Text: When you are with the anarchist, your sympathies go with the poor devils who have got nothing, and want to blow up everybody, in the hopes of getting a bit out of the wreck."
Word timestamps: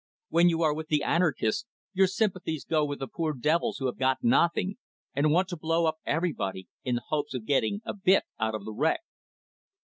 When 0.29 0.49
you 0.49 0.63
are 0.63 0.73
with 0.73 0.87
the 0.87 1.03
anarchist, 1.03 1.67
your 1.93 2.07
sympathies 2.07 2.65
go 2.65 2.83
with 2.83 2.97
the 2.97 3.07
poor 3.07 3.33
devils 3.35 3.77
who 3.77 3.85
have 3.85 3.99
got 3.99 4.23
nothing, 4.23 4.77
and 5.13 5.29
want 5.31 5.47
to 5.49 5.55
blow 5.57 5.85
up 5.85 5.99
everybody, 6.07 6.67
in 6.83 6.95
the 6.95 7.03
hopes 7.09 7.35
of 7.35 7.45
getting 7.45 7.81
a 7.85 7.93
bit 7.93 8.23
out 8.39 8.55
of 8.55 8.65
the 8.65 8.73
wreck." 8.73 9.01